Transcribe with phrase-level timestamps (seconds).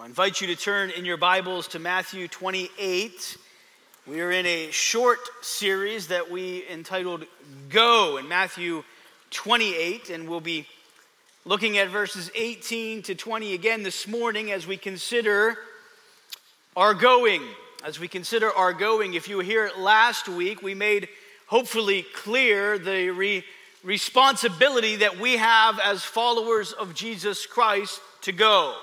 [0.00, 3.36] I invite you to turn in your Bibles to Matthew 28.
[4.06, 7.24] We are in a short series that we entitled
[7.68, 8.84] Go in Matthew
[9.32, 10.68] 28, and we'll be
[11.44, 15.58] looking at verses 18 to 20 again this morning as we consider
[16.76, 17.42] our going.
[17.84, 21.08] As we consider our going, if you were here last week, we made
[21.48, 23.44] hopefully clear the re-
[23.82, 28.76] responsibility that we have as followers of Jesus Christ to go.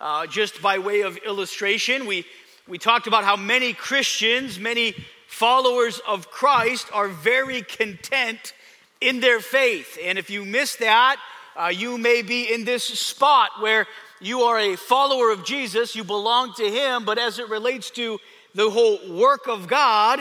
[0.00, 2.24] Uh, just by way of illustration, we,
[2.68, 4.94] we talked about how many Christians, many
[5.26, 8.54] followers of Christ, are very content
[9.00, 9.98] in their faith.
[10.02, 11.18] And if you miss that,
[11.56, 13.86] uh, you may be in this spot where
[14.20, 18.18] you are a follower of Jesus, you belong to Him, but as it relates to
[18.54, 20.20] the whole work of God,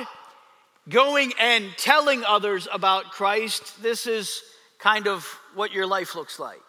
[0.90, 4.44] going and telling others about Christ, this is
[4.80, 6.62] kind of what your life looks like.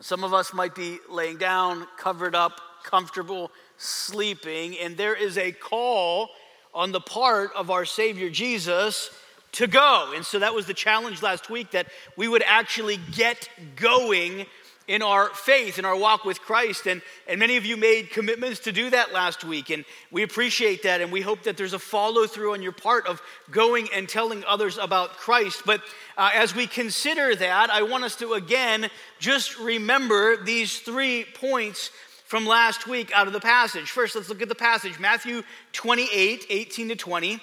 [0.00, 5.52] Some of us might be laying down, covered up, comfortable, sleeping, and there is a
[5.52, 6.30] call
[6.74, 9.10] on the part of our Savior Jesus
[9.52, 10.12] to go.
[10.14, 14.46] And so that was the challenge last week that we would actually get going
[14.92, 16.86] in our faith, in our walk with Christ.
[16.86, 20.82] And, and many of you made commitments to do that last week, and we appreciate
[20.82, 21.00] that.
[21.00, 24.44] And we hope that there's a follow through on your part of going and telling
[24.44, 25.62] others about Christ.
[25.64, 25.80] But
[26.18, 31.90] uh, as we consider that, I want us to again just remember these three points
[32.26, 33.90] from last week out of the passage.
[33.90, 37.40] First, let's look at the passage Matthew 28 18 to 20.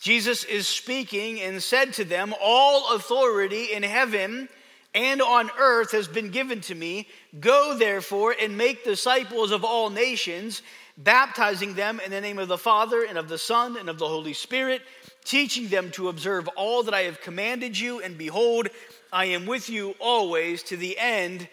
[0.00, 4.50] Jesus is speaking and said to them, All authority in heaven
[4.94, 7.06] and on earth has been given to me.
[7.40, 10.62] Go therefore and make disciples of all nations,
[10.96, 14.08] baptizing them in the name of the Father and of the Son and of the
[14.08, 14.82] Holy Spirit,
[15.24, 18.00] teaching them to observe all that I have commanded you.
[18.00, 18.68] And behold,
[19.12, 21.48] I am with you always to the end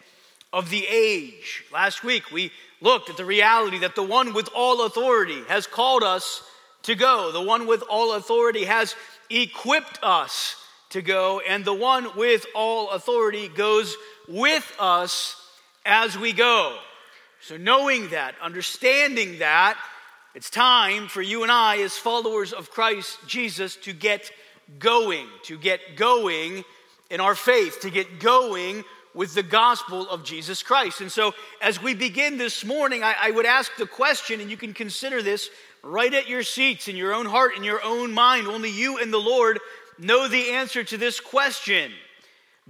[0.54, 1.66] of the age.
[1.74, 6.04] Last week we looked at the reality that the one with all authority has called
[6.04, 6.44] us
[6.84, 8.96] to go, the one with all authority has
[9.30, 10.56] equipped us
[10.96, 13.98] to go, and the one with all authority goes
[14.30, 15.36] with us
[15.86, 16.78] as we go.
[17.42, 19.78] So, knowing that, understanding that,
[20.36, 24.32] it's time for you and I, as followers of Christ Jesus, to get
[24.80, 26.64] going, to get going
[27.10, 31.02] in our faith, to get going with the gospel of Jesus Christ.
[31.02, 34.58] And so, as we begin this morning, I, I, would ask the question, and you
[34.58, 35.50] can consider this
[35.84, 38.48] right at your seats, in your own heart, in your own mind.
[38.48, 39.60] Only you and the Lord
[40.00, 41.92] know the answer to this question.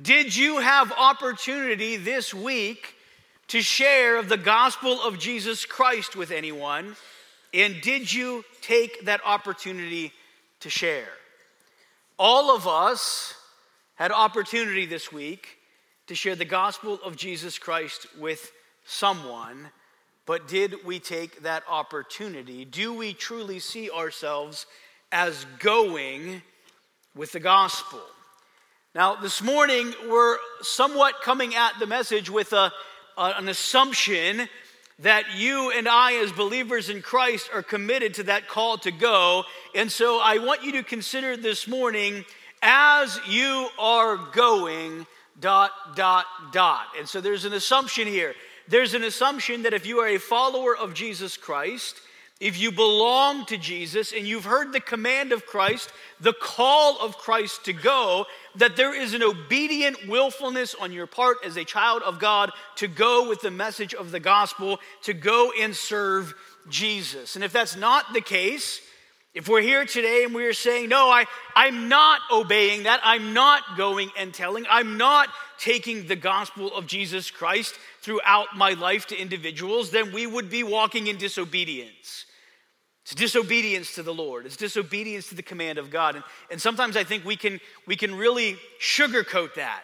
[0.02, 2.96] Did you have opportunity this week
[3.48, 6.96] to share of the gospel of Jesus Christ with anyone?
[7.54, 10.12] And did you take that opportunity
[10.60, 11.08] to share?
[12.20, 13.34] All of us
[13.96, 15.58] had opportunity this week
[16.08, 18.52] to share the gospel of Jesus Christ with
[18.86, 19.70] someone,
[20.26, 22.66] but did we take that opportunity?
[22.66, 24.66] Do we truly see ourselves
[25.12, 26.42] as going
[27.16, 28.02] with the gospel.
[28.94, 32.72] Now, this morning, we're somewhat coming at the message with a,
[33.18, 34.48] an assumption
[35.00, 39.44] that you and I, as believers in Christ, are committed to that call to go.
[39.74, 42.26] And so I want you to consider this morning
[42.62, 45.06] as you are going,
[45.40, 46.86] dot, dot, dot.
[46.98, 48.34] And so there's an assumption here.
[48.68, 51.96] There's an assumption that if you are a follower of Jesus Christ,
[52.42, 57.18] if you belong to Jesus and you've heard the command of Christ, the call of
[57.18, 58.26] Christ to go,
[58.56, 62.88] that there is an obedient willfulness on your part as a child of God to
[62.90, 66.34] go with the message of the gospel, to go and serve
[66.68, 67.36] Jesus.
[67.36, 68.82] And if that's not the case,
[69.34, 71.26] if we're here today and we are saying, no, I,
[71.56, 76.86] I'm not obeying that, I'm not going and telling, I'm not taking the gospel of
[76.86, 82.25] Jesus Christ throughout my life to individuals, then we would be walking in disobedience.
[83.06, 84.48] It's disobedience to the Lord.
[84.48, 86.16] It's disobedience to the command of God.
[86.16, 89.84] And, and sometimes I think we can, we can really sugarcoat that.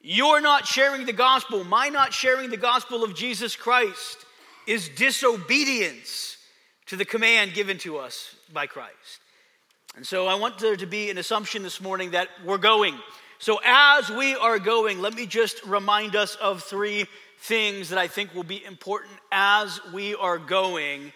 [0.00, 1.64] You're not sharing the gospel.
[1.64, 4.24] My not sharing the gospel of Jesus Christ
[4.68, 6.36] is disobedience
[6.86, 9.18] to the command given to us by Christ.
[9.96, 12.94] And so I want there to be an assumption this morning that we're going.
[13.40, 17.06] So as we are going, let me just remind us of three
[17.40, 21.12] things that I think will be important as we are going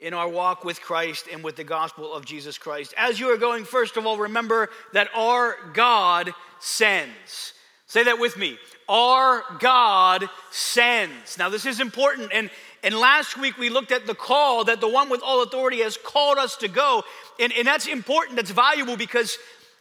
[0.00, 2.94] in our walk with Christ and with the gospel of Jesus Christ.
[2.96, 7.54] As you are going, first of all, remember that our God sends.
[7.86, 8.58] Say that with me.
[8.88, 11.38] Our God sends.
[11.38, 12.30] Now, this is important.
[12.32, 12.50] And,
[12.82, 15.96] and last week we looked at the call that the one with all authority has
[15.96, 17.02] called us to go.
[17.40, 19.38] And, and that's important, that's valuable because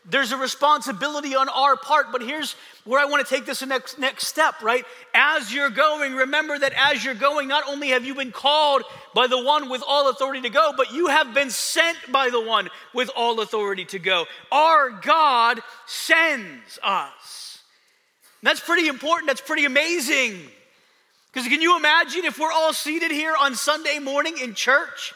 [0.10, 2.56] there's a responsibility on our part, but here's
[2.86, 4.86] where I want to take this next, next step, right?
[5.14, 8.84] As you're going, remember that as you're going, not only have you been called
[9.14, 12.40] by the one with all authority to go, but you have been sent by the
[12.40, 14.26] one with all authority to go.
[14.50, 17.60] Our God sends us.
[18.42, 19.28] That's pretty important.
[19.28, 20.40] That's pretty amazing.
[21.34, 25.14] Because can you imagine if we're all seated here on Sunday morning in church,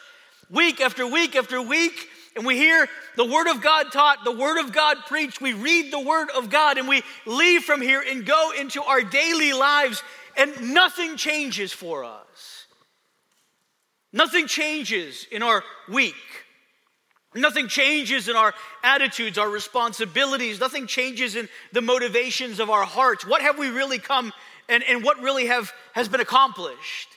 [0.50, 4.58] week after week after week, and we hear the Word of God taught, the Word
[4.58, 8.24] of God preached, we read the Word of God, and we leave from here and
[8.24, 10.02] go into our daily lives,
[10.36, 12.66] and nothing changes for us.
[14.12, 16.14] Nothing changes in our week.
[17.34, 18.52] Nothing changes in our
[18.84, 20.60] attitudes, our responsibilities.
[20.60, 23.26] Nothing changes in the motivations of our hearts.
[23.26, 24.32] What have we really come
[24.68, 27.08] and, and what really have, has been accomplished?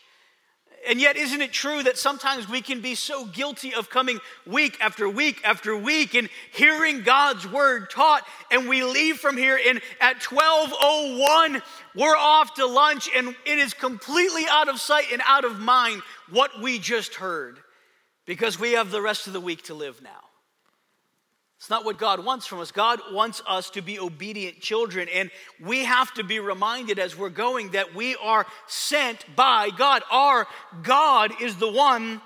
[0.88, 4.78] And yet, isn't it true that sometimes we can be so guilty of coming week
[4.80, 9.82] after week after week and hearing God's word taught, and we leave from here, and
[10.00, 11.62] at 12:01
[11.96, 16.02] we're off to lunch, and it is completely out of sight and out of mind
[16.30, 17.60] what we just heard,
[18.26, 20.24] because we have the rest of the week to live now.
[21.58, 22.72] It's not what God wants from us.
[22.72, 25.08] God wants us to be obedient children.
[25.14, 30.04] And we have to be reminded as we're going that we are sent by God.
[30.12, 30.48] Our
[30.84, 32.22] God is the one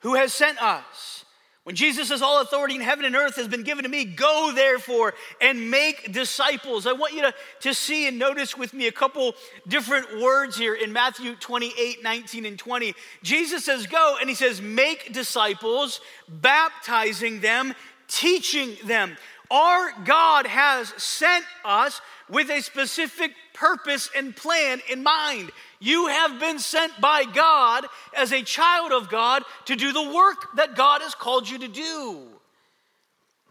[0.00, 1.24] who has sent us.
[1.64, 4.50] When Jesus says, All authority in heaven and earth has been given to me, go
[4.52, 6.88] therefore and make disciples.
[6.88, 9.34] I want you to, to see and notice with me a couple
[9.68, 12.94] different words here in Matthew 28 19 and 20.
[13.22, 17.74] Jesus says, Go, and he says, Make disciples, baptizing them
[18.12, 19.16] teaching them.
[19.50, 25.50] Our God has sent us with a specific purpose and plan in mind.
[25.80, 27.86] You have been sent by God
[28.16, 31.68] as a child of God to do the work that God has called you to
[31.68, 32.28] do.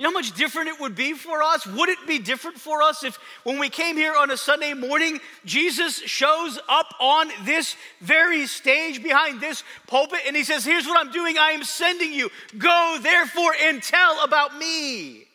[0.01, 1.67] You know how much different it would be for us?
[1.67, 5.19] Would it be different for us if, when we came here on a Sunday morning,
[5.45, 10.99] Jesus shows up on this very stage behind this pulpit and he says, Here's what
[10.99, 11.37] I'm doing.
[11.37, 12.31] I am sending you.
[12.57, 15.27] Go, therefore, and tell about me.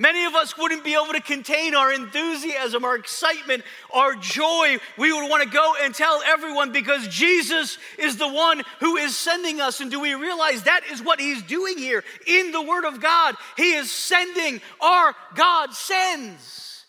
[0.00, 3.62] Many of us wouldn't be able to contain our enthusiasm, our excitement,
[3.92, 4.78] our joy.
[4.96, 9.14] We would want to go and tell everyone because Jesus is the one who is
[9.14, 9.82] sending us.
[9.82, 13.34] And do we realize that is what He's doing here in the Word of God?
[13.58, 16.86] He is sending, our God sends.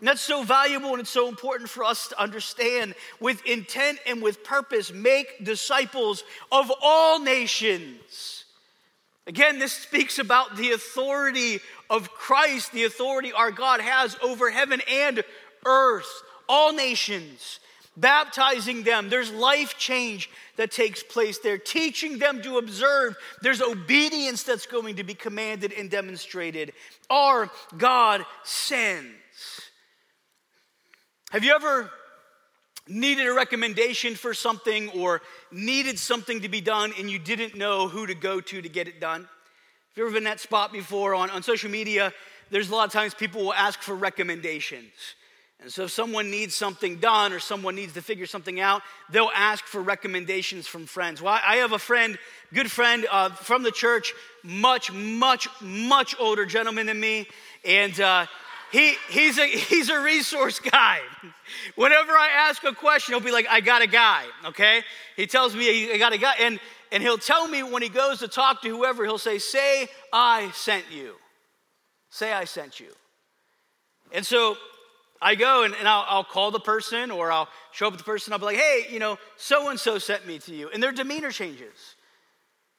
[0.00, 4.20] And that's so valuable and it's so important for us to understand with intent and
[4.20, 4.92] with purpose.
[4.92, 8.44] Make disciples of all nations
[9.26, 11.60] Again, this speaks about the authority
[11.94, 15.22] of Christ, the authority our God has over heaven and
[15.64, 17.60] earth, all nations,
[17.96, 19.08] baptizing them.
[19.08, 23.16] There's life change that takes place there, teaching them to observe.
[23.42, 26.72] There's obedience that's going to be commanded and demonstrated.
[27.08, 27.48] Our
[27.78, 29.14] God sends.
[31.30, 31.92] Have you ever
[32.88, 37.86] needed a recommendation for something or needed something to be done and you didn't know
[37.86, 39.28] who to go to to get it done?
[39.94, 42.12] Have you've ever been that spot before on, on social media?
[42.50, 44.90] There's a lot of times people will ask for recommendations.
[45.62, 49.30] And so if someone needs something done or someone needs to figure something out, they'll
[49.32, 51.22] ask for recommendations from friends.
[51.22, 52.18] Well, I have a friend,
[52.52, 57.28] good friend uh, from the church, much, much, much older gentleman than me.
[57.64, 58.26] And uh,
[58.72, 60.98] he, he's, a, he's a resource guy.
[61.76, 64.82] Whenever I ask a question, he'll be like, I got a guy, okay?
[65.14, 66.34] He tells me, I got a guy.
[66.40, 66.58] And,
[66.94, 70.52] and he'll tell me when he goes to talk to whoever, he'll say, Say, I
[70.54, 71.16] sent you.
[72.08, 72.92] Say, I sent you.
[74.12, 74.56] And so
[75.20, 78.04] I go and, and I'll, I'll, call the person or I'll show up at the
[78.04, 78.32] person.
[78.32, 80.68] I'll be like, hey, you know, so and so sent me to you.
[80.72, 81.96] And their demeanor changes.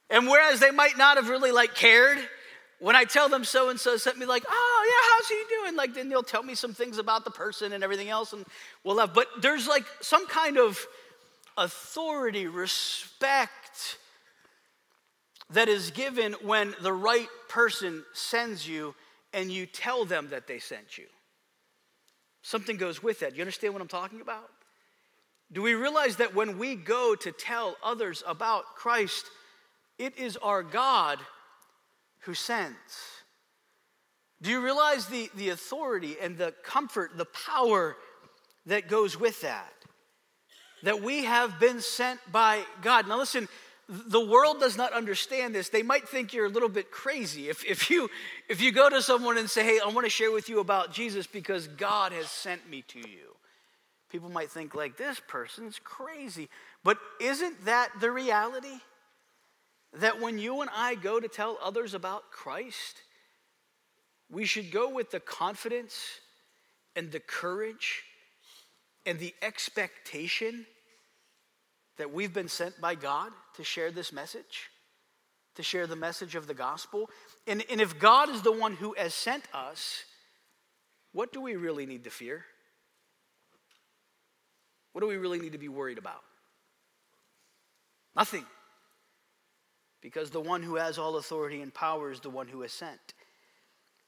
[0.09, 2.17] And whereas they might not have really like cared,
[2.79, 5.75] when I tell them so and so sent me, like, oh yeah, how's he doing?
[5.75, 8.45] Like, then they'll tell me some things about the person and everything else, and
[8.85, 9.13] we'll have.
[9.13, 10.79] But there's like some kind of
[11.57, 13.97] authority, respect
[15.55, 18.93] that is given when the right person sends you
[19.33, 21.05] and you tell them that they sent you.
[22.41, 23.35] Something goes with that.
[23.35, 24.49] You understand what I'm talking about?
[25.51, 29.25] Do we realize that when we go to tell others about Christ,
[29.97, 31.19] it is our God
[32.19, 32.75] who sends.
[34.41, 37.95] Do you realize the, the authority and the comfort, the power
[38.65, 39.71] that goes with that?
[40.83, 43.07] That we have been sent by God.
[43.07, 43.47] Now, listen,
[43.87, 45.69] the world does not understand this.
[45.69, 47.49] They might think you're a little bit crazy.
[47.49, 48.09] If, if, you,
[48.49, 50.91] if you go to someone and say, Hey, I want to share with you about
[50.91, 53.35] Jesus because God has sent me to you,
[54.09, 56.49] people might think, like, this person's crazy.
[56.83, 58.79] But isn't that the reality?
[59.99, 63.01] that when you and I go to tell others about Christ,
[64.29, 66.19] we should go with the confidence
[66.95, 68.03] and the courage
[69.05, 70.65] and the expectation
[71.97, 74.69] that we've been sent by God to share this message,
[75.55, 77.09] to share the message of the gospel.
[77.47, 80.03] And, and if God is the one who has sent us,
[81.13, 82.45] what do we really need to fear?
[84.91, 86.21] What do we really need to be worried about?
[88.15, 88.45] Nothing.
[90.01, 93.13] Because the one who has all authority and power is the one who has sent.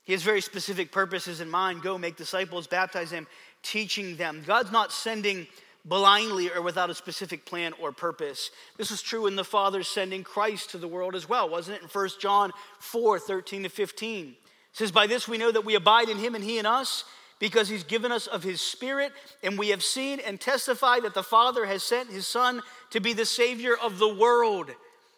[0.03, 1.81] He has very specific purposes in mind.
[1.81, 3.27] Go make disciples, baptize them,
[3.63, 4.43] teaching them.
[4.47, 5.47] God's not sending
[5.87, 8.51] blindly or without a specific plan or purpose.
[8.77, 11.83] This was true in the Father sending Christ to the world as well, wasn't it?
[11.83, 14.27] In 1 John 4 13 to 15.
[14.27, 14.35] It
[14.73, 17.05] says, By this we know that we abide in him and he in us,
[17.39, 19.13] because he's given us of his Spirit,
[19.43, 23.13] and we have seen and testified that the Father has sent his Son to be
[23.13, 24.71] the Savior of the world.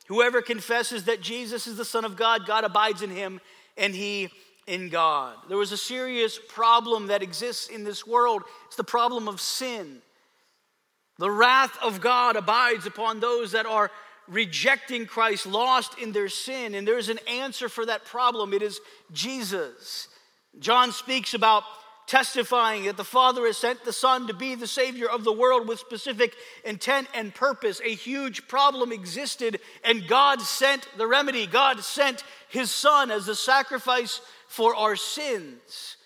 [0.07, 3.39] Whoever confesses that Jesus is the Son of God, God abides in him,
[3.77, 4.29] and he
[4.67, 5.35] in God.
[5.47, 8.43] There was a serious problem that exists in this world.
[8.67, 10.01] It's the problem of sin.
[11.19, 13.91] The wrath of God abides upon those that are
[14.29, 16.73] rejecting Christ, lost in their sin.
[16.73, 18.79] And there's an answer for that problem it is
[19.11, 20.07] Jesus.
[20.59, 21.63] John speaks about
[22.07, 25.67] testifying that the Father has sent the Son to be the Savior of the world
[25.67, 26.33] with specific
[26.63, 27.81] intent and purpose.
[27.83, 31.45] A huge problem existed, and God sent the remedy.
[31.45, 35.97] God sent His Son as the sacrifice for our sins.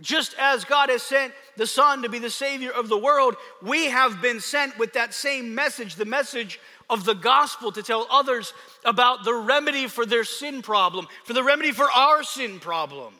[0.00, 3.86] Just as God has sent the Son to be the Savior of the world, we
[3.86, 6.58] have been sent with that same message, the message
[6.88, 11.44] of the gospel, to tell others about the remedy for their sin problem, for the
[11.44, 13.14] remedy for our sin problem.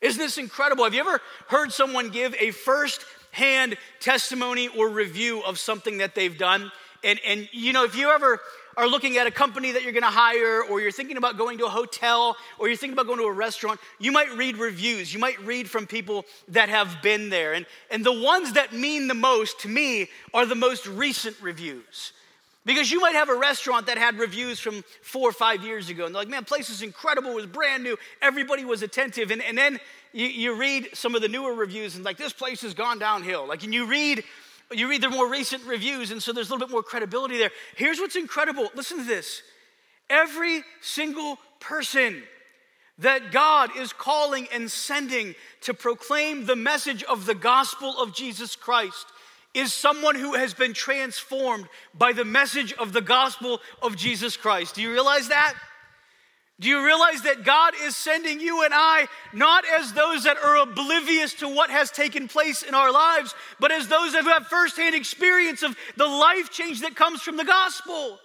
[0.00, 0.84] Isn't this incredible?
[0.84, 6.14] Have you ever heard someone give a first hand testimony or review of something that
[6.14, 6.70] they've done?
[7.02, 8.40] And, and you know, if you ever
[8.76, 11.58] are looking at a company that you're going to hire, or you're thinking about going
[11.58, 15.12] to a hotel, or you're thinking about going to a restaurant, you might read reviews.
[15.12, 17.54] You might read from people that have been there.
[17.54, 22.12] And, and the ones that mean the most to me are the most recent reviews.
[22.66, 26.04] Because you might have a restaurant that had reviews from four or five years ago,
[26.04, 29.30] and they're like, man, place is incredible, it was brand new, everybody was attentive.
[29.30, 29.80] And, and then
[30.12, 33.48] you, you read some of the newer reviews, and like, this place has gone downhill.
[33.48, 34.24] Like, and you read
[34.72, 37.50] you read their more recent reviews, and so there's a little bit more credibility there.
[37.76, 39.42] Here's what's incredible listen to this.
[40.08, 42.22] Every single person
[42.98, 48.56] that God is calling and sending to proclaim the message of the gospel of Jesus
[48.56, 49.06] Christ
[49.54, 54.74] is someone who has been transformed by the message of the gospel of Jesus Christ.
[54.74, 55.54] Do you realize that?
[56.60, 60.60] Do you realize that God is sending you and I not as those that are
[60.60, 64.94] oblivious to what has taken place in our lives, but as those that have firsthand
[64.94, 68.18] experience of the life change that comes from the gospel?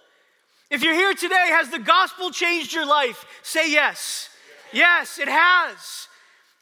[0.70, 3.24] If you're here today, has the gospel changed your life?
[3.42, 4.28] Say yes.
[4.70, 6.08] Yes, it has.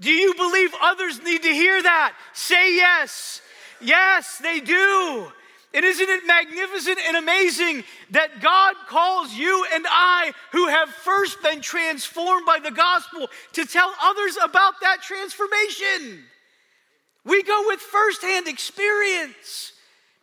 [0.00, 2.14] Do you believe others need to hear that?
[2.34, 3.40] Say yes.
[3.80, 5.32] Yes, they do.
[5.74, 11.42] And isn't it magnificent and amazing that God calls you and I, who have first
[11.42, 16.24] been transformed by the gospel, to tell others about that transformation?
[17.24, 19.72] We go with firsthand experience.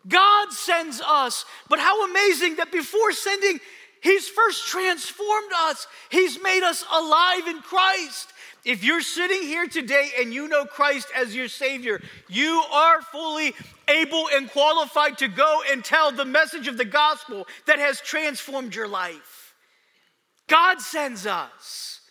[0.08, 1.46] God sends us.
[1.68, 3.60] But how amazing that before sending,
[4.02, 8.30] He's first transformed us, He's made us alive in Christ.
[8.64, 13.56] If you're sitting here today and you know Christ as your Savior, you are fully
[13.88, 18.76] able and qualified to go and tell the message of the gospel that has transformed
[18.76, 19.56] your life.
[20.48, 22.02] God sends us.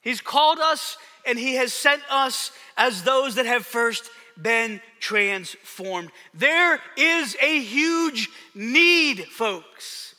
[0.00, 6.10] He's called us and He has sent us as those that have first been transformed.
[6.34, 10.14] There is a huge need, folks.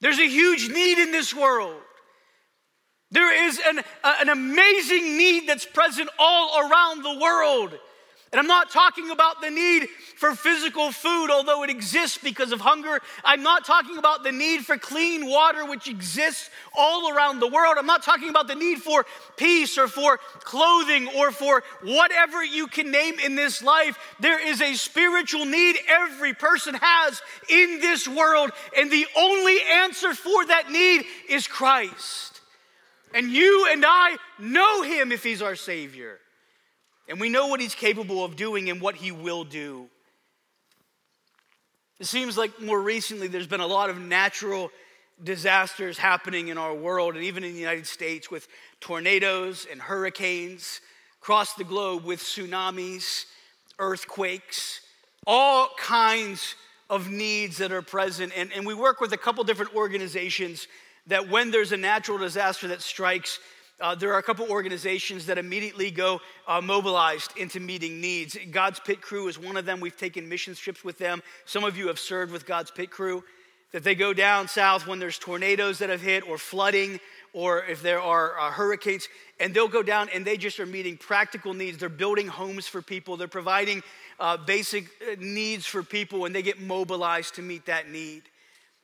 [0.00, 1.80] There's a huge need in this world.
[3.12, 7.78] There is an, uh, an amazing need that's present all around the world.
[8.32, 12.60] And I'm not talking about the need for physical food, although it exists because of
[12.60, 13.00] hunger.
[13.24, 17.74] I'm not talking about the need for clean water, which exists all around the world.
[17.76, 19.04] I'm not talking about the need for
[19.36, 23.98] peace or for clothing or for whatever you can name in this life.
[24.20, 30.14] There is a spiritual need every person has in this world, and the only answer
[30.14, 32.39] for that need is Christ.
[33.14, 36.18] And you and I know him if he's our Savior.
[37.08, 39.88] And we know what he's capable of doing and what he will do.
[41.98, 44.70] It seems like more recently there's been a lot of natural
[45.22, 48.48] disasters happening in our world and even in the United States with
[48.80, 50.80] tornadoes and hurricanes,
[51.20, 53.26] across the globe with tsunamis,
[53.78, 54.80] earthquakes,
[55.26, 56.54] all kinds
[56.88, 58.32] of needs that are present.
[58.34, 60.66] And, and we work with a couple different organizations
[61.10, 63.38] that when there's a natural disaster that strikes,
[63.80, 68.36] uh, there are a couple organizations that immediately go uh, mobilized into meeting needs.
[68.50, 69.80] God's Pit Crew is one of them.
[69.80, 71.22] We've taken mission trips with them.
[71.46, 73.24] Some of you have served with God's Pit Crew.
[73.72, 76.98] That they go down south when there's tornadoes that have hit or flooding
[77.32, 80.96] or if there are uh, hurricanes, and they'll go down and they just are meeting
[80.96, 81.78] practical needs.
[81.78, 83.82] They're building homes for people, they're providing
[84.18, 88.22] uh, basic uh, needs for people, and they get mobilized to meet that need.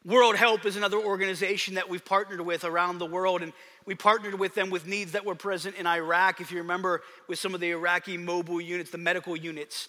[0.07, 3.53] World Help is another organization that we've partnered with around the world, and
[3.87, 6.41] we partnered with them with needs that were present in Iraq.
[6.41, 9.89] If you remember, with some of the Iraqi mobile units, the medical units,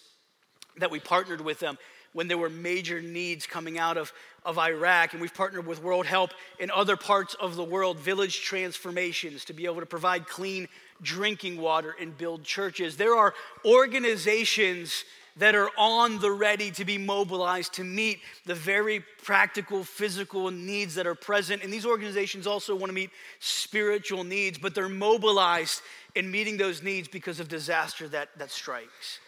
[0.78, 1.78] that we partnered with them
[2.14, 4.12] when there were major needs coming out of,
[4.44, 5.14] of Iraq.
[5.14, 9.54] And we've partnered with World Help in other parts of the world, village transformations, to
[9.54, 10.68] be able to provide clean
[11.00, 12.98] drinking water and build churches.
[12.98, 15.06] There are organizations
[15.38, 20.96] that are on the ready to be mobilized to meet the very practical physical needs
[20.96, 21.64] that are present.
[21.64, 25.82] And these organizations also want to meet spiritual needs, but they're mobilized
[26.16, 29.20] in meeting those needs because of disaster that, that strikes.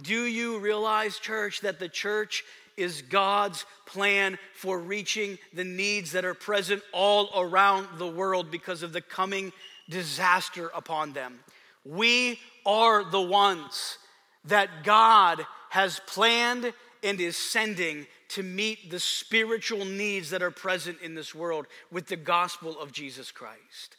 [0.00, 2.44] Do you realize, church, that the church
[2.76, 8.82] is God's plan for reaching the needs that are present all around the world because
[8.82, 9.52] of the coming
[9.88, 11.38] disaster upon them?
[11.84, 13.98] We are the ones
[14.44, 16.72] that God has planned
[17.02, 22.06] and is sending to meet the spiritual needs that are present in this world with
[22.06, 23.96] the gospel of Jesus Christ.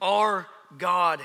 [0.00, 0.46] Our
[0.76, 1.20] God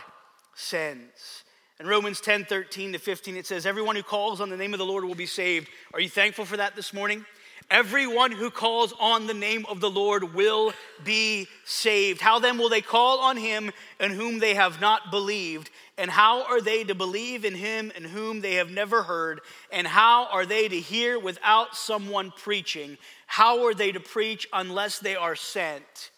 [0.55, 1.43] sends.
[1.79, 4.79] In Romans 10 13 to 15, it says, Everyone who calls on the name of
[4.79, 5.67] the Lord will be saved.
[5.93, 7.25] Are you thankful for that this morning?
[7.71, 10.73] Everyone who calls on the name of the Lord will
[11.05, 12.19] be saved.
[12.19, 15.69] How then will they call on him in whom they have not believed?
[15.97, 19.39] And how are they to believe in him in whom they have never heard?
[19.71, 22.97] And how are they to hear without someone preaching?
[23.25, 26.11] How are they to preach unless they are sent?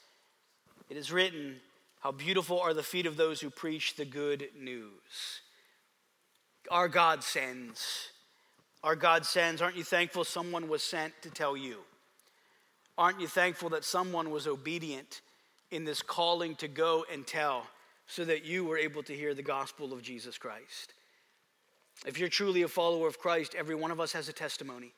[0.90, 1.58] It is written,
[2.00, 5.42] How beautiful are the feet of those who preach the good news.
[6.72, 8.10] Our God sends.
[8.84, 9.62] Our God sends.
[9.62, 11.80] Aren't you thankful someone was sent to tell you?
[12.98, 15.22] Aren't you thankful that someone was obedient
[15.72, 17.66] in this calling to go and tell
[18.06, 20.94] so that you were able to hear the gospel of Jesus Christ?
[22.06, 24.94] If you're truly a follower of Christ, every one of us has a testimony.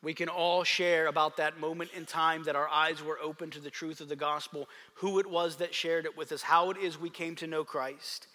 [0.00, 3.60] We can all share about that moment in time that our eyes were open to
[3.60, 6.76] the truth of the gospel, who it was that shared it with us, how it
[6.76, 8.28] is we came to know Christ,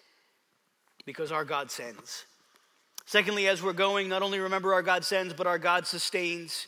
[1.06, 2.26] because our God sends.
[3.06, 6.66] Secondly, as we're going, not only remember our God sends, but our God sustains.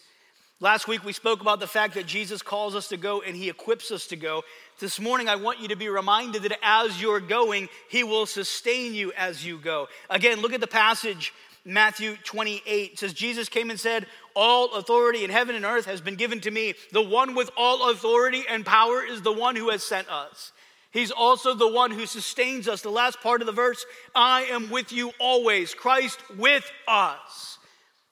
[0.58, 3.50] Last week we spoke about the fact that Jesus calls us to go and he
[3.50, 4.42] equips us to go.
[4.78, 8.94] This morning I want you to be reminded that as you're going, he will sustain
[8.94, 9.88] you as you go.
[10.08, 11.34] Again, look at the passage,
[11.66, 12.92] Matthew 28.
[12.92, 16.40] It says, Jesus came and said, All authority in heaven and earth has been given
[16.40, 16.72] to me.
[16.90, 20.52] The one with all authority and power is the one who has sent us.
[20.90, 22.80] He's also the one who sustains us.
[22.80, 25.74] The last part of the verse I am with you always.
[25.74, 27.58] Christ with us.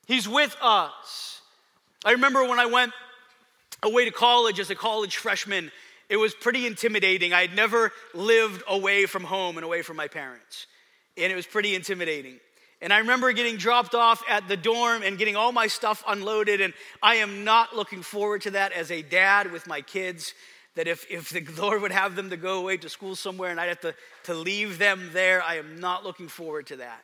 [0.06, 1.40] He's with us.
[2.04, 2.92] I remember when I went
[3.82, 5.70] away to college as a college freshman,
[6.08, 7.32] it was pretty intimidating.
[7.32, 10.66] I had never lived away from home and away from my parents,
[11.16, 12.38] and it was pretty intimidating.
[12.82, 16.60] And I remember getting dropped off at the dorm and getting all my stuff unloaded,
[16.60, 20.34] and I am not looking forward to that as a dad with my kids
[20.74, 23.60] that if, if the Lord would have them to go away to school somewhere and
[23.60, 27.02] I'd have to, to leave them there, I am not looking forward to that.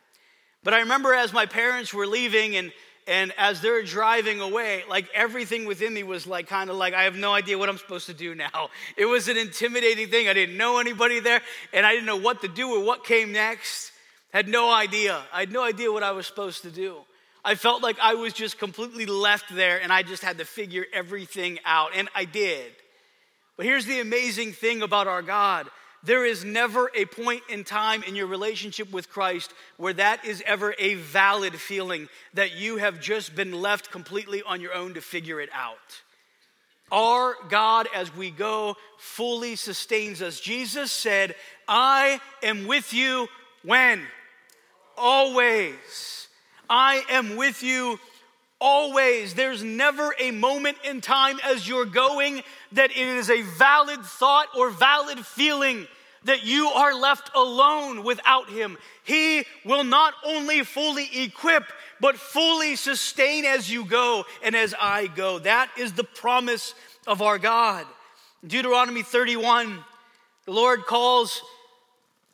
[0.62, 2.72] But I remember as my parents were leaving and,
[3.06, 7.04] and as they're driving away, like everything within me was like kind of like, I
[7.04, 8.68] have no idea what I'm supposed to do now.
[8.96, 10.28] It was an intimidating thing.
[10.28, 11.40] I didn't know anybody there
[11.72, 13.92] and I didn't know what to do or what came next.
[14.32, 15.20] Had no idea.
[15.32, 16.96] I had no idea what I was supposed to do.
[17.42, 20.84] I felt like I was just completely left there and I just had to figure
[20.92, 21.92] everything out.
[21.96, 22.70] And I did.
[23.60, 25.68] But here's the amazing thing about our God
[26.02, 30.42] there is never a point in time in your relationship with Christ where that is
[30.46, 35.02] ever a valid feeling that you have just been left completely on your own to
[35.02, 35.76] figure it out.
[36.90, 40.40] Our God, as we go, fully sustains us.
[40.40, 41.34] Jesus said,
[41.68, 43.28] I am with you
[43.62, 44.00] when?
[44.96, 46.28] Always.
[46.70, 48.00] I am with you
[48.60, 49.34] always.
[49.34, 52.42] There's never a moment in time as you're going
[52.72, 55.86] that it is a valid thought or valid feeling
[56.24, 58.76] that you are left alone without Him.
[59.04, 61.64] He will not only fully equip,
[62.00, 65.38] but fully sustain as you go and as I go.
[65.38, 66.74] That is the promise
[67.06, 67.86] of our God.
[68.46, 69.78] Deuteronomy 31,
[70.46, 71.42] the Lord calls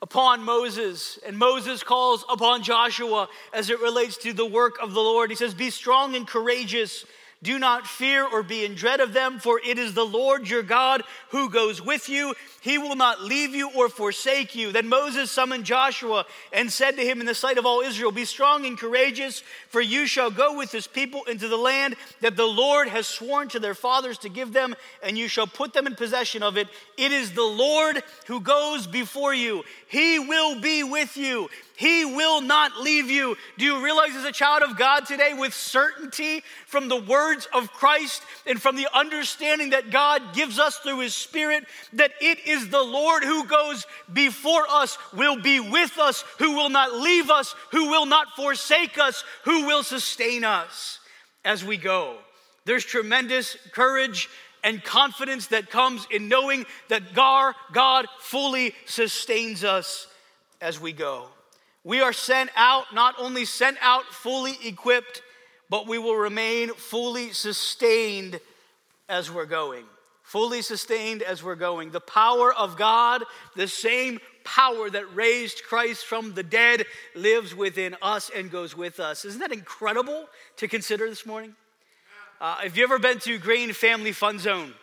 [0.02, 5.00] upon Moses, and Moses calls upon Joshua as it relates to the work of the
[5.00, 5.30] Lord.
[5.30, 7.04] He says, Be strong and courageous.
[7.42, 10.62] Do not fear or be in dread of them, for it is the Lord your
[10.62, 12.34] God who goes with you.
[12.62, 14.72] He will not leave you or forsake you.
[14.72, 18.24] Then Moses summoned Joshua and said to him in the sight of all Israel, Be
[18.24, 22.46] strong and courageous, for you shall go with this people into the land that the
[22.46, 25.94] Lord has sworn to their fathers to give them, and you shall put them in
[25.94, 26.68] possession of it.
[26.96, 29.62] It is the Lord who goes before you.
[29.88, 31.50] He will be with you.
[31.76, 33.36] He will not leave you.
[33.58, 37.70] Do you realize, as a child of God today, with certainty from the words of
[37.70, 42.70] Christ and from the understanding that God gives us through His Spirit, that it is
[42.70, 47.54] the Lord who goes before us, will be with us, who will not leave us,
[47.72, 50.98] who will not forsake us, who will sustain us
[51.44, 52.16] as we go?
[52.64, 54.30] There's tremendous courage
[54.64, 60.08] and confidence that comes in knowing that God, God fully sustains us
[60.60, 61.28] as we go.
[61.86, 65.22] We are sent out, not only sent out fully equipped,
[65.70, 68.40] but we will remain fully sustained
[69.08, 69.84] as we're going.
[70.24, 71.92] Fully sustained as we're going.
[71.92, 73.22] The power of God,
[73.54, 78.98] the same power that raised Christ from the dead, lives within us and goes with
[78.98, 79.24] us.
[79.24, 81.54] Isn't that incredible to consider this morning?
[82.40, 84.74] Uh, have you ever been to Green Family Fun Zone?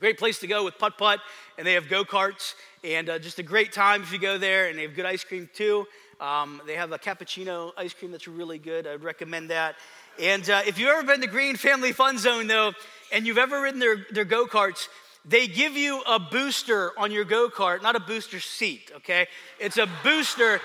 [0.00, 1.20] Great place to go with putt putt,
[1.56, 2.54] and they have go karts,
[2.84, 5.24] and uh, just a great time if you go there, and they have good ice
[5.24, 5.86] cream too.
[6.20, 8.86] Um, they have a cappuccino ice cream that's really good.
[8.86, 9.76] I'd recommend that.
[10.20, 12.72] And uh, if you've ever been to Green Family Fun Zone, though,
[13.12, 14.88] and you've ever ridden their, their go karts,
[15.24, 19.28] they give you a booster on your go kart, not a booster seat, okay?
[19.60, 20.60] It's a booster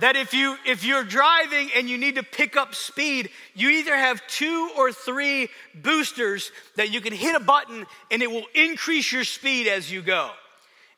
[0.00, 3.94] that if you if you're driving and you need to pick up speed you either
[3.94, 9.12] have two or three boosters that you can hit a button and it will increase
[9.12, 10.30] your speed as you go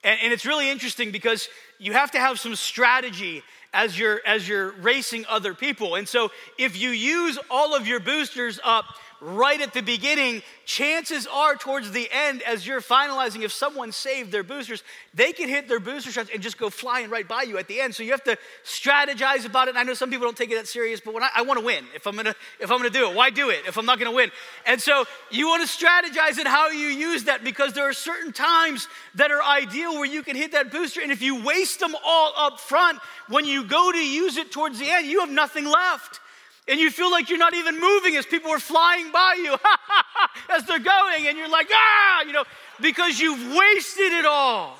[0.03, 3.43] and, and it's really interesting because you have to have some strategy
[3.77, 5.97] as you're as you're racing other people.
[5.97, 8.87] And so if you use all of your boosters up
[9.21, 14.31] right at the beginning, chances are towards the end, as you're finalizing, if someone saved
[14.31, 14.83] their boosters,
[15.15, 17.81] they can hit their booster shots and just go flying right by you at the
[17.81, 17.95] end.
[17.95, 19.71] So you have to strategize about it.
[19.71, 21.59] And I know some people don't take it that serious, but when I, I want
[21.59, 23.87] to win, if I'm gonna if I'm gonna do it, why do it if I'm
[23.87, 24.31] not gonna win?
[24.67, 28.33] And so you want to strategize in how you use that because there are certain
[28.33, 31.95] times that are ideal where you can hit that booster, and if you waste them
[32.05, 32.99] all up front,
[33.29, 36.21] when you go to use it towards the end, you have nothing left
[36.69, 39.55] and you feel like you're not even moving as people are flying by you
[40.57, 42.45] as they're going, and you're like, ah, you know,
[42.81, 44.77] because you've wasted it all.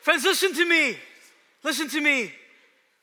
[0.00, 0.96] Friends, listen to me.
[1.62, 2.32] Listen to me.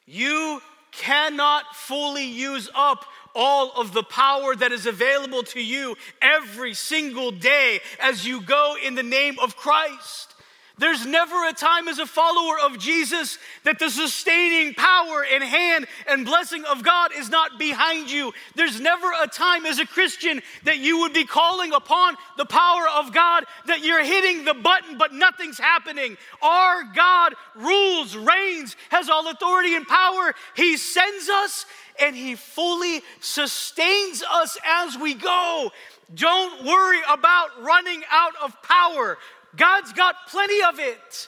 [0.05, 6.73] You cannot fully use up all of the power that is available to you every
[6.73, 10.34] single day as you go in the name of Christ.
[10.77, 15.87] There's never a time as a follower of Jesus that the sustaining power and hand
[16.07, 18.33] and blessing of God is not behind you.
[18.55, 22.87] There's never a time as a Christian that you would be calling upon the power
[22.97, 26.17] of God that you're hitting the button but nothing's happening.
[26.41, 30.35] Our God rules, reigns, has all authority and power.
[30.57, 31.65] He sends us
[32.01, 35.71] and He fully sustains us as we go.
[36.13, 39.17] Don't worry about running out of power.
[39.55, 41.27] God's got plenty of it,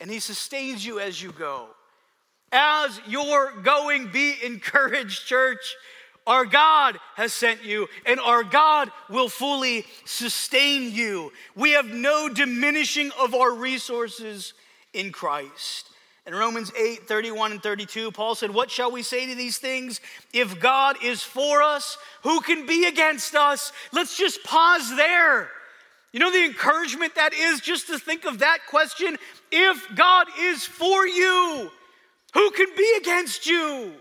[0.00, 1.68] and He sustains you as you go.
[2.50, 5.74] As you're going, be encouraged, church.
[6.26, 11.32] Our God has sent you, and our God will fully sustain you.
[11.56, 14.54] We have no diminishing of our resources
[14.92, 15.88] in Christ.
[16.24, 20.00] In Romans 8 31 and 32, Paul said, What shall we say to these things?
[20.32, 23.72] If God is for us, who can be against us?
[23.92, 25.50] Let's just pause there.
[26.12, 29.16] You know the encouragement that is just to think of that question?
[29.50, 31.70] If God is for you,
[32.34, 33.92] who can be against you?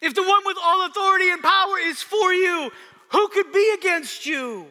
[0.00, 2.70] If the one with all authority and power is for you,
[3.10, 4.66] who could be against you?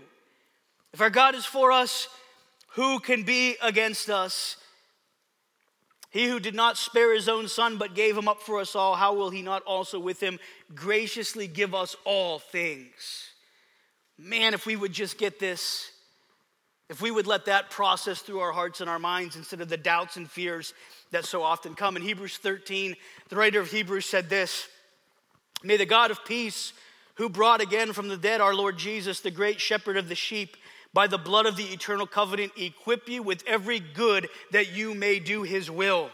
[0.93, 2.07] If our God is for us,
[2.69, 4.57] who can be against us?
[6.09, 8.95] He who did not spare his own son, but gave him up for us all,
[8.95, 10.39] how will he not also with him
[10.73, 13.29] graciously give us all things?
[14.17, 15.90] Man, if we would just get this.
[16.91, 19.77] If we would let that process through our hearts and our minds instead of the
[19.77, 20.73] doubts and fears
[21.11, 21.95] that so often come.
[21.95, 22.97] In Hebrews 13,
[23.29, 24.67] the writer of Hebrews said this
[25.63, 26.73] May the God of peace,
[27.15, 30.57] who brought again from the dead our Lord Jesus, the great shepherd of the sheep,
[30.93, 35.17] by the blood of the eternal covenant, equip you with every good that you may
[35.17, 36.09] do his will,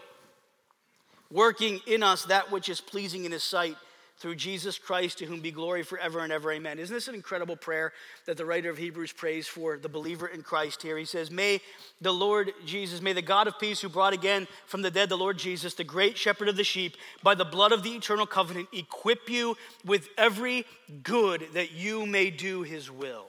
[1.32, 3.78] working in us that which is pleasing in his sight
[4.20, 6.52] through Jesus Christ, to whom be glory forever and ever.
[6.52, 6.80] Amen.
[6.80, 7.94] Isn't this an incredible prayer
[8.26, 10.98] that the writer of Hebrews prays for the believer in Christ here?
[10.98, 11.62] He says, May
[12.02, 15.18] the Lord Jesus, may the God of peace who brought again from the dead the
[15.18, 18.70] Lord Jesus, the great shepherd of the sheep, by the blood of the eternal covenant,
[18.74, 20.66] equip you with every
[21.04, 23.28] good that you may do his will.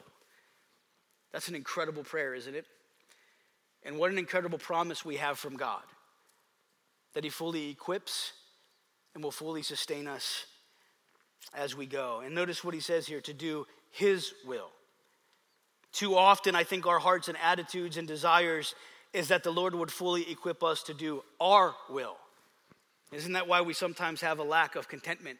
[1.32, 2.64] That's an incredible prayer, isn't it?
[3.84, 5.82] And what an incredible promise we have from God
[7.14, 8.32] that he fully equips
[9.14, 10.46] and will fully sustain us
[11.54, 12.20] as we go.
[12.24, 14.70] And notice what he says here to do his will.
[15.92, 18.74] Too often, I think our hearts and attitudes and desires
[19.12, 22.16] is that the Lord would fully equip us to do our will.
[23.10, 25.38] Isn't that why we sometimes have a lack of contentment?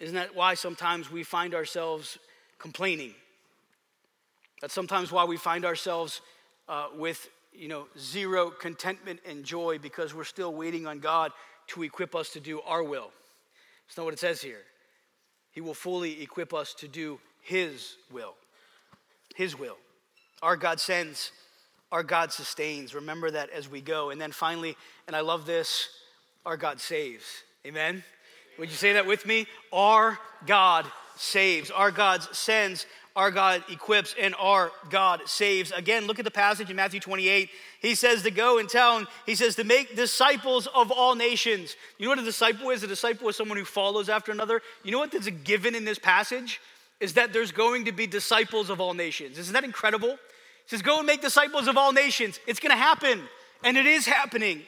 [0.00, 2.18] Isn't that why sometimes we find ourselves
[2.58, 3.14] complaining?
[4.60, 6.20] That's sometimes why we find ourselves
[6.68, 11.32] uh, with you know zero contentment and joy because we're still waiting on God
[11.68, 13.10] to equip us to do our will.
[13.88, 14.62] It's not what it says here.
[15.50, 18.34] He will fully equip us to do His will.
[19.34, 19.76] His will.
[20.42, 21.32] Our God sends,
[21.90, 22.94] our God sustains.
[22.94, 24.10] Remember that as we go.
[24.10, 25.88] And then finally, and I love this,
[26.46, 27.24] our God saves.
[27.66, 28.04] Amen?
[28.58, 29.46] Would you say that with me?
[29.72, 31.70] Our God saves.
[31.70, 32.86] Our God sends,
[33.18, 35.72] our God equips, and our God saves.
[35.72, 37.50] Again, look at the passage in Matthew 28.
[37.82, 41.74] He says to go and tell, and he says to make disciples of all nations.
[41.98, 42.84] You know what a disciple is?
[42.84, 44.62] A disciple is someone who follows after another.
[44.84, 46.60] You know what a given in this passage?
[47.00, 49.36] Is that there's going to be disciples of all nations.
[49.36, 50.10] Isn't that incredible?
[50.10, 50.16] He
[50.68, 52.38] says, Go and make disciples of all nations.
[52.46, 53.22] It's going to happen,
[53.64, 54.62] and it is happening.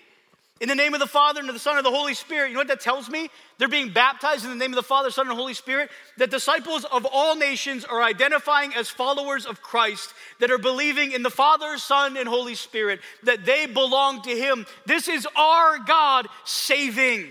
[0.60, 2.48] In the name of the Father and of the Son and of the Holy Spirit.
[2.48, 3.30] You know what that tells me?
[3.56, 5.90] They're being baptized in the name of the Father, Son, and Holy Spirit.
[6.18, 11.22] That disciples of all nations are identifying as followers of Christ, that are believing in
[11.22, 14.66] the Father, Son, and Holy Spirit, that they belong to Him.
[14.84, 17.28] This is our God saving.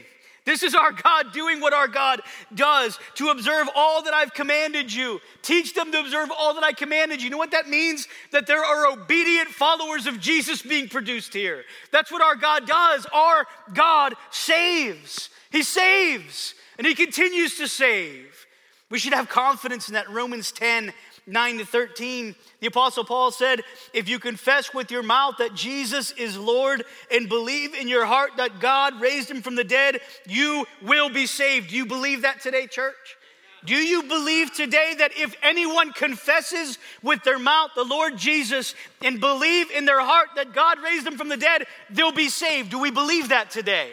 [0.49, 2.23] This is our God doing what our God
[2.55, 5.21] does to observe all that I've commanded you.
[5.43, 7.25] Teach them to observe all that I commanded you.
[7.25, 8.07] You know what that means?
[8.31, 11.65] That there are obedient followers of Jesus being produced here.
[11.91, 13.05] That's what our God does.
[13.13, 15.29] Our God saves.
[15.51, 18.47] He saves and He continues to save.
[18.89, 20.09] We should have confidence in that.
[20.09, 20.91] Romans 10
[21.30, 23.62] 9 to 13, the Apostle Paul said,
[23.94, 28.32] If you confess with your mouth that Jesus is Lord and believe in your heart
[28.38, 31.70] that God raised him from the dead, you will be saved.
[31.70, 33.18] Do you believe that today, church?
[33.65, 39.20] Do you believe today that if anyone confesses with their mouth the Lord Jesus and
[39.20, 42.72] believe in their heart that God raised them from the dead, they'll be saved?
[42.72, 43.92] Do we believe that today?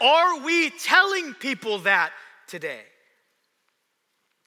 [0.00, 2.12] Are we telling people that
[2.48, 2.80] today?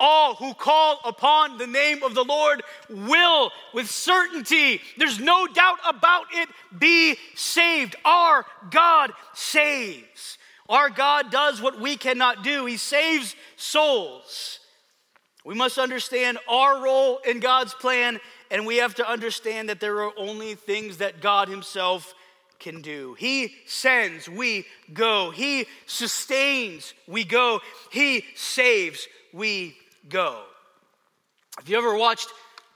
[0.00, 5.78] all who call upon the name of the Lord will, with certainty, there's no doubt
[5.86, 7.94] about it, be saved.
[8.04, 10.38] Our God saves.
[10.68, 14.58] Our God does what we cannot do, He saves souls.
[15.44, 20.02] We must understand our role in God's plan, and we have to understand that there
[20.02, 22.14] are only things that God Himself
[22.60, 23.16] can do.
[23.18, 25.30] He sends, we go.
[25.30, 27.60] He sustains, we go.
[27.90, 29.76] He saves, we
[30.08, 30.42] go.
[31.60, 32.28] If you ever watched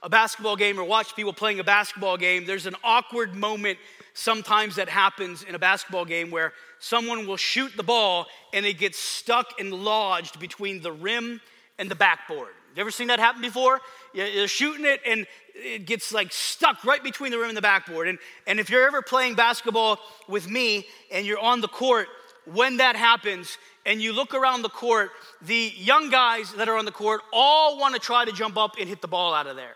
[0.03, 3.79] a basketball game or watched people playing a basketball game, there's an awkward moment
[4.13, 8.77] sometimes that happens in a basketball game where someone will shoot the ball and it
[8.77, 11.41] gets stuck and lodged between the rim
[11.79, 12.53] and the backboard.
[12.75, 13.79] You ever seen that happen before?
[14.13, 18.09] You're shooting it and it gets like stuck right between the rim and the backboard.
[18.09, 22.07] And, and if you're ever playing basketball with me and you're on the court,
[22.45, 26.85] when that happens, and you look around the court, the young guys that are on
[26.85, 29.55] the court all want to try to jump up and hit the ball out of
[29.55, 29.75] there.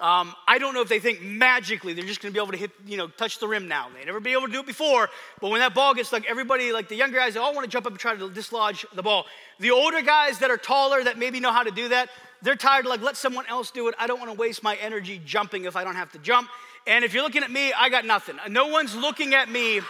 [0.00, 2.58] Um, I don't know if they think magically they're just going to be able to
[2.58, 3.88] hit, you know, touch the rim now.
[3.94, 5.10] They never be able to do it before,
[5.42, 7.70] but when that ball gets stuck, everybody, like the younger guys, they all want to
[7.70, 9.26] jump up and try to dislodge the ball.
[9.58, 12.08] The older guys that are taller, that maybe know how to do that,
[12.40, 13.94] they're tired, like, let someone else do it.
[13.98, 16.48] I don't want to waste my energy jumping if I don't have to jump.
[16.86, 18.36] And if you're looking at me, I got nothing.
[18.48, 19.82] No one's looking at me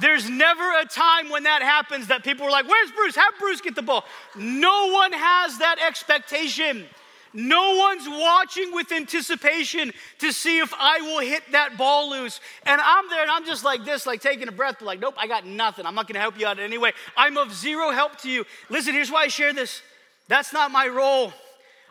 [0.00, 3.16] there's never a time when that happens that people are like, Where's Bruce?
[3.16, 4.04] Have Bruce get the ball.
[4.36, 6.86] No one has that expectation.
[7.34, 12.40] No one's watching with anticipation to see if I will hit that ball loose.
[12.64, 15.14] And I'm there and I'm just like this, like taking a breath, but like, nope,
[15.18, 15.84] I got nothing.
[15.84, 16.92] I'm not gonna help you out in any way.
[17.16, 18.44] I'm of zero help to you.
[18.70, 19.82] Listen, here's why I share this.
[20.28, 21.32] That's not my role.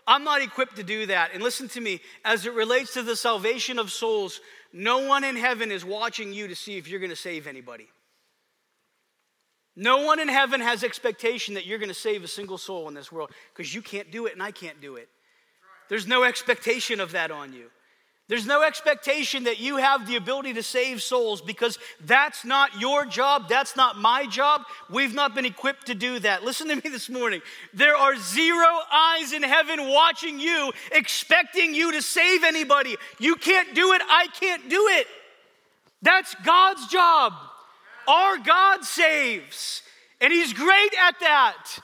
[0.07, 1.31] I'm not equipped to do that.
[1.33, 4.39] And listen to me, as it relates to the salvation of souls,
[4.71, 7.89] no one in heaven is watching you to see if you're going to save anybody.
[9.79, 12.95] No one in heaven has expectation that you're going to save a single soul in
[12.95, 15.07] this world because you can't do it and I can't do it.
[15.87, 17.69] There's no expectation of that on you.
[18.27, 23.05] There's no expectation that you have the ability to save souls because that's not your
[23.05, 23.47] job.
[23.47, 24.63] That's not my job.
[24.89, 26.43] We've not been equipped to do that.
[26.43, 27.41] Listen to me this morning.
[27.71, 32.97] There are zero eyes in heaven watching you, expecting you to save anybody.
[33.19, 34.01] You can't do it.
[34.09, 35.07] I can't do it.
[36.01, 37.33] That's God's job.
[38.07, 39.83] Our God saves,
[40.21, 41.79] and He's great at that.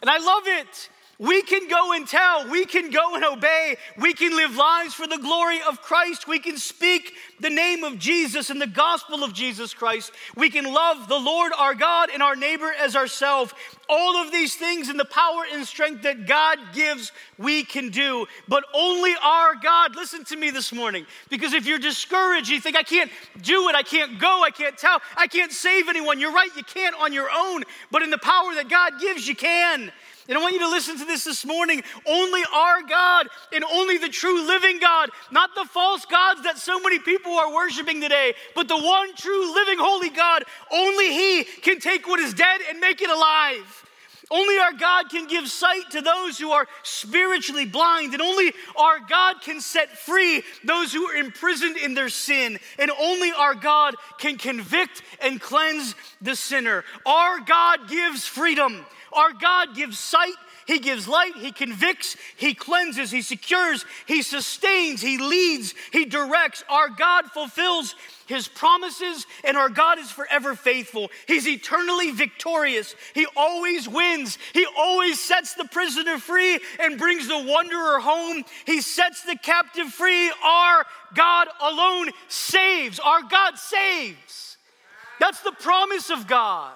[0.00, 0.90] And I love it.
[1.20, 5.08] We can go and tell, we can go and obey, we can live lives for
[5.08, 9.32] the glory of Christ, we can speak the name of Jesus and the gospel of
[9.32, 13.52] Jesus Christ, we can love the Lord our God and our neighbor as ourselves.
[13.88, 18.26] All of these things in the power and strength that God gives, we can do.
[18.46, 22.76] But only our God, listen to me this morning, because if you're discouraged, you think,
[22.76, 23.10] I can't
[23.42, 26.20] do it, I can't go, I can't tell, I can't save anyone.
[26.20, 29.34] You're right, you can't on your own, but in the power that God gives, you
[29.34, 29.90] can.
[30.28, 31.82] And I want you to listen to this this morning.
[32.06, 36.78] Only our God and only the true living God, not the false gods that so
[36.80, 41.80] many people are worshiping today, but the one true living holy God, only He can
[41.80, 43.84] take what is dead and make it alive.
[44.30, 48.98] Only our God can give sight to those who are spiritually blind, and only our
[49.00, 53.94] God can set free those who are imprisoned in their sin, and only our God
[54.18, 56.84] can convict and cleanse the sinner.
[57.06, 58.84] Our God gives freedom.
[59.12, 60.34] Our God gives sight,
[60.66, 66.64] He gives light, He convicts, He cleanses, He secures, He sustains, He leads, He directs.
[66.68, 67.94] Our God fulfills
[68.26, 71.10] His promises, and our God is forever faithful.
[71.26, 72.94] He's eternally victorious.
[73.14, 74.38] He always wins.
[74.52, 78.44] He always sets the prisoner free and brings the wanderer home.
[78.66, 80.30] He sets the captive free.
[80.44, 82.98] Our God alone saves.
[82.98, 84.56] Our God saves.
[85.20, 86.72] That's the promise of God.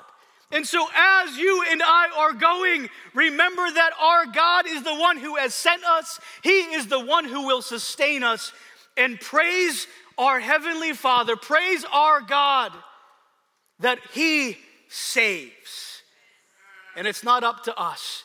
[0.52, 5.16] And so, as you and I are going, remember that our God is the one
[5.16, 8.52] who has sent us, He is the one who will sustain us.
[8.98, 9.86] And praise
[10.18, 12.72] our Heavenly Father, praise our God
[13.80, 16.02] that He saves.
[16.96, 18.24] And it's not up to us,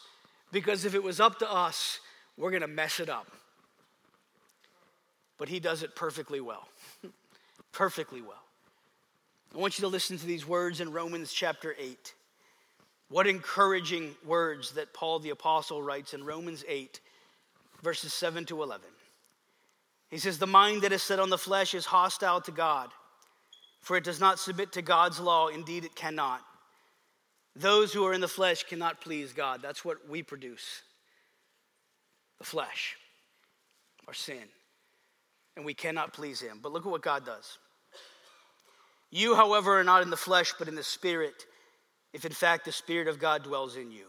[0.51, 2.01] because if it was up to us,
[2.35, 3.31] we're gonna mess it up.
[5.37, 6.67] But He does it perfectly well.
[7.71, 8.46] perfectly well.
[9.53, 12.13] I want you to listen to these words in Romans chapter 8.
[13.09, 16.99] What encouraging words that Paul the Apostle writes in Romans 8,
[17.81, 18.85] verses 7 to 11.
[20.09, 22.89] He says, The mind that is set on the flesh is hostile to God,
[23.79, 25.47] for it does not submit to God's law.
[25.47, 26.41] Indeed, it cannot.
[27.55, 29.61] Those who are in the flesh cannot please God.
[29.61, 30.81] That's what we produce
[32.37, 32.95] the flesh,
[34.07, 34.43] our sin.
[35.55, 36.59] And we cannot please Him.
[36.61, 37.57] But look at what God does.
[39.09, 41.45] You, however, are not in the flesh, but in the Spirit
[42.13, 44.05] if in fact the Spirit of God dwells in you.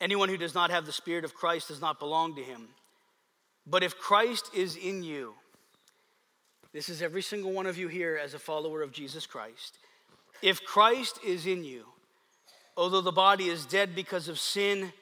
[0.00, 2.68] Anyone who does not have the Spirit of Christ does not belong to him.
[3.66, 5.34] But if Christ is in you,
[6.72, 9.78] this is every single one of you here as a follower of Jesus Christ.
[10.42, 11.86] If Christ is in you,
[12.76, 14.92] although the body is dead because of sin,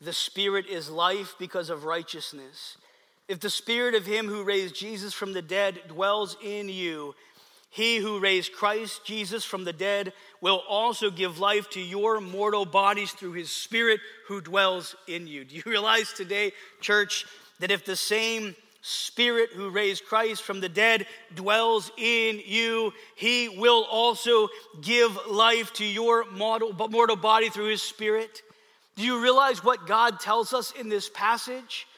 [0.00, 2.76] the Spirit is life because of righteousness.
[3.28, 7.14] If the Spirit of Him who raised Jesus from the dead dwells in you,
[7.74, 12.64] he who raised Christ Jesus from the dead will also give life to your mortal
[12.64, 15.44] bodies through his Spirit who dwells in you.
[15.44, 17.26] Do you realize today, church,
[17.58, 23.48] that if the same Spirit who raised Christ from the dead dwells in you, he
[23.48, 28.42] will also give life to your mortal, body through his Spirit?
[28.94, 31.88] Do you realize what God tells us in this passage?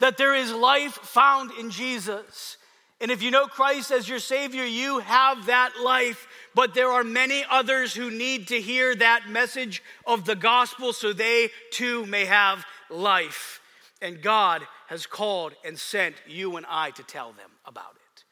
[0.00, 2.56] That there is life found in Jesus.
[3.00, 6.26] And if you know Christ as your Savior, you have that life.
[6.54, 11.12] But there are many others who need to hear that message of the gospel so
[11.12, 13.60] they too may have life.
[14.00, 18.24] And God has called and sent you and I to tell them about it.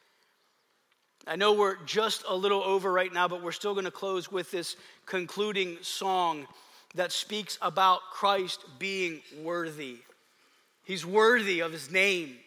[1.27, 4.31] I know we're just a little over right now, but we're still going to close
[4.31, 4.75] with this
[5.05, 6.47] concluding song
[6.95, 9.97] that speaks about Christ being worthy.
[10.83, 12.37] He's worthy of his name.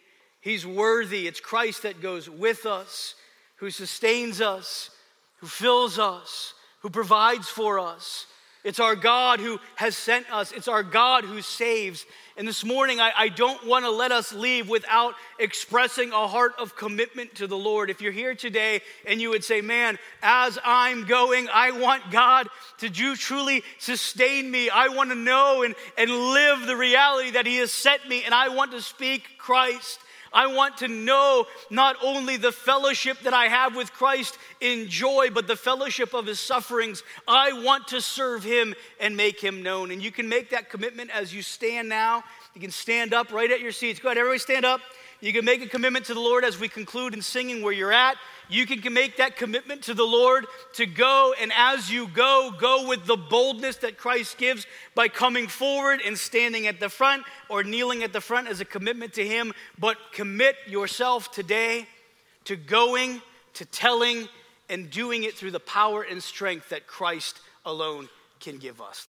[0.40, 1.27] He's worthy.
[1.27, 3.14] It's Christ that goes with us,
[3.57, 4.90] who sustains us,
[5.38, 8.27] who fills us, who provides for us.
[8.64, 10.53] It's our God who has sent us.
[10.53, 12.05] It's our God who saves.
[12.36, 16.53] And this morning, I, I don't want to let us leave without expressing a heart
[16.59, 17.89] of commitment to the Lord.
[17.89, 22.49] If you're here today and you would say, Man, as I'm going, I want God
[22.78, 24.70] to do truly sustain me.
[24.70, 28.34] I want to know and, and live the reality that He has sent me, and
[28.34, 30.01] I want to speak Christ.
[30.33, 35.29] I want to know not only the fellowship that I have with Christ in joy,
[35.33, 37.03] but the fellowship of his sufferings.
[37.26, 39.91] I want to serve him and make him known.
[39.91, 42.24] And you can make that commitment as you stand now.
[42.55, 44.01] You can stand up right at your seats.
[44.01, 44.81] Go ahead, everybody stand up.
[45.20, 47.92] You can make a commitment to the Lord as we conclude in singing where you're
[47.92, 48.16] at.
[48.48, 52.88] You can make that commitment to the Lord to go, and as you go, go
[52.88, 57.64] with the boldness that Christ gives by coming forward and standing at the front or
[57.64, 59.52] kneeling at the front as a commitment to Him.
[59.78, 61.86] But commit yourself today
[62.44, 63.20] to going,
[63.54, 64.28] to telling,
[64.70, 68.08] and doing it through the power and strength that Christ alone
[68.40, 69.06] can give us.